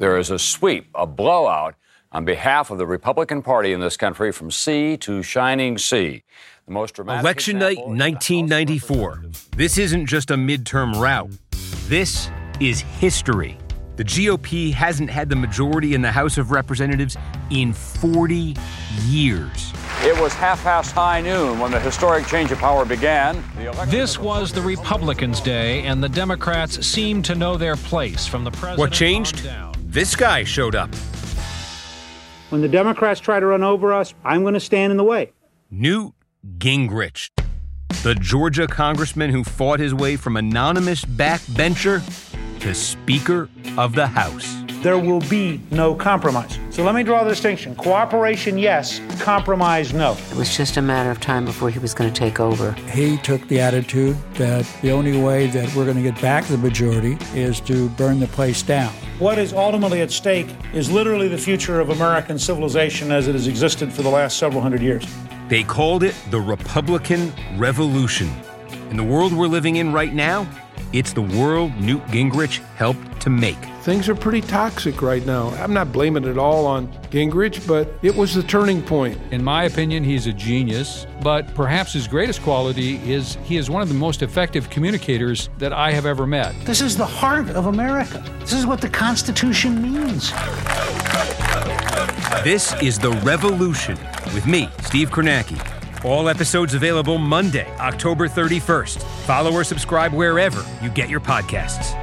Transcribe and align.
There 0.00 0.16
is 0.16 0.30
a 0.30 0.38
sweep, 0.38 0.88
a 0.94 1.06
blowout 1.06 1.74
on 2.10 2.24
behalf 2.24 2.70
of 2.70 2.78
the 2.78 2.86
Republican 2.86 3.42
Party 3.42 3.74
in 3.74 3.80
this 3.80 3.98
country 3.98 4.32
from 4.32 4.50
sea 4.50 4.96
to 4.96 5.22
shining 5.22 5.76
sea. 5.76 6.22
The 6.64 6.72
most 6.72 6.94
dramatic 6.94 7.22
Election 7.22 7.58
night 7.58 7.76
1994. 7.76 9.24
This 9.58 9.76
isn't 9.76 10.06
just 10.06 10.30
a 10.30 10.36
midterm 10.36 10.98
rout. 10.98 11.28
This 11.86 12.30
is 12.60 12.80
history. 12.80 13.58
The 13.96 14.04
GOP 14.04 14.72
hasn't 14.72 15.10
had 15.10 15.28
the 15.28 15.36
majority 15.36 15.92
in 15.92 16.00
the 16.00 16.10
House 16.10 16.38
of 16.38 16.50
Representatives 16.50 17.18
in 17.50 17.74
40 17.74 18.56
years. 19.04 19.72
It 20.00 20.18
was 20.18 20.32
half 20.32 20.62
past 20.62 20.92
high 20.92 21.20
noon 21.20 21.58
when 21.58 21.72
the 21.72 21.80
historic 21.80 22.26
change 22.26 22.50
of 22.52 22.58
power 22.58 22.86
began. 22.86 23.44
This 23.88 24.18
was 24.18 24.50
the 24.50 24.62
Republicans' 24.62 25.40
day, 25.40 25.82
and 25.82 26.02
the 26.02 26.08
Democrats 26.08 26.86
seemed 26.86 27.26
to 27.26 27.34
know 27.34 27.58
their 27.58 27.76
place 27.76 28.26
from 28.26 28.44
the 28.44 28.50
president. 28.50 28.78
What 28.78 28.92
changed? 28.92 29.46
This 29.90 30.14
guy 30.14 30.44
showed 30.44 30.76
up. 30.76 30.94
When 32.50 32.60
the 32.60 32.68
Democrats 32.68 33.18
try 33.18 33.40
to 33.40 33.46
run 33.46 33.64
over 33.64 33.92
us, 33.92 34.14
I'm 34.24 34.42
going 34.42 34.54
to 34.54 34.60
stand 34.60 34.92
in 34.92 34.96
the 34.96 35.02
way. 35.02 35.32
Newt 35.68 36.12
Gingrich, 36.58 37.30
the 38.04 38.14
Georgia 38.14 38.68
congressman 38.68 39.30
who 39.30 39.42
fought 39.42 39.80
his 39.80 39.92
way 39.92 40.14
from 40.14 40.36
anonymous 40.36 41.04
backbencher 41.04 42.00
to 42.60 42.72
Speaker 42.72 43.48
of 43.76 43.96
the 43.96 44.06
House 44.06 44.62
there 44.82 44.98
will 44.98 45.20
be 45.20 45.60
no 45.70 45.94
compromise. 45.94 46.58
So 46.70 46.82
let 46.82 46.94
me 46.94 47.02
draw 47.02 47.22
the 47.24 47.30
distinction. 47.30 47.74
Cooperation, 47.76 48.56
yes. 48.56 49.00
Compromise, 49.20 49.92
no. 49.92 50.16
It 50.30 50.36
was 50.36 50.56
just 50.56 50.76
a 50.76 50.82
matter 50.82 51.10
of 51.10 51.20
time 51.20 51.44
before 51.44 51.70
he 51.70 51.78
was 51.78 51.92
going 51.92 52.12
to 52.12 52.18
take 52.18 52.40
over. 52.40 52.72
He 52.90 53.18
took 53.18 53.46
the 53.48 53.60
attitude 53.60 54.16
that 54.34 54.66
the 54.82 54.90
only 54.90 55.20
way 55.20 55.48
that 55.48 55.74
we're 55.74 55.84
going 55.84 55.96
to 55.96 56.02
get 56.02 56.20
back 56.20 56.44
the 56.44 56.58
majority 56.58 57.18
is 57.34 57.60
to 57.60 57.88
burn 57.90 58.20
the 58.20 58.26
place 58.28 58.62
down. 58.62 58.92
What 59.18 59.38
is 59.38 59.52
ultimately 59.52 60.00
at 60.00 60.10
stake 60.10 60.48
is 60.72 60.90
literally 60.90 61.28
the 61.28 61.38
future 61.38 61.80
of 61.80 61.90
American 61.90 62.38
civilization 62.38 63.12
as 63.12 63.28
it 63.28 63.34
has 63.34 63.46
existed 63.46 63.92
for 63.92 64.02
the 64.02 64.08
last 64.08 64.38
several 64.38 64.62
hundred 64.62 64.80
years. 64.80 65.06
They 65.48 65.62
called 65.62 66.04
it 66.04 66.14
the 66.30 66.40
Republican 66.40 67.32
Revolution. 67.56 68.30
In 68.90 68.96
the 68.96 69.04
world 69.04 69.32
we're 69.32 69.46
living 69.46 69.76
in 69.76 69.92
right 69.92 70.14
now, 70.14 70.48
it's 70.92 71.12
the 71.12 71.22
world 71.22 71.74
Newt 71.76 72.02
Gingrich 72.06 72.58
helped 72.76 73.20
to 73.22 73.30
make. 73.30 73.56
Things 73.82 74.08
are 74.08 74.14
pretty 74.14 74.40
toxic 74.40 75.00
right 75.02 75.24
now. 75.24 75.48
I'm 75.50 75.72
not 75.72 75.92
blaming 75.92 76.24
it 76.24 76.36
all 76.36 76.66
on 76.66 76.88
Gingrich, 77.10 77.66
but 77.66 77.88
it 78.02 78.14
was 78.14 78.34
the 78.34 78.42
turning 78.42 78.82
point. 78.82 79.18
In 79.30 79.42
my 79.42 79.64
opinion, 79.64 80.04
he's 80.04 80.26
a 80.26 80.32
genius, 80.32 81.06
but 81.22 81.54
perhaps 81.54 81.92
his 81.92 82.06
greatest 82.06 82.42
quality 82.42 82.96
is 83.10 83.36
he 83.44 83.56
is 83.56 83.70
one 83.70 83.82
of 83.82 83.88
the 83.88 83.94
most 83.94 84.22
effective 84.22 84.68
communicators 84.68 85.48
that 85.58 85.72
I 85.72 85.92
have 85.92 86.06
ever 86.06 86.26
met. 86.26 86.54
This 86.64 86.80
is 86.80 86.96
the 86.96 87.06
heart 87.06 87.48
of 87.50 87.66
America. 87.66 88.22
This 88.40 88.52
is 88.52 88.66
what 88.66 88.80
the 88.80 88.88
Constitution 88.88 89.80
means. 89.80 90.30
This 92.44 92.74
is 92.82 92.98
The 92.98 93.12
Revolution 93.24 93.98
with 94.34 94.46
me, 94.46 94.68
Steve 94.82 95.10
Kornacki. 95.10 95.69
All 96.04 96.30
episodes 96.30 96.72
available 96.72 97.18
Monday, 97.18 97.70
October 97.78 98.26
31st. 98.26 99.02
Follow 99.26 99.52
or 99.52 99.64
subscribe 99.64 100.14
wherever 100.14 100.64
you 100.82 100.88
get 100.88 101.10
your 101.10 101.20
podcasts. 101.20 101.99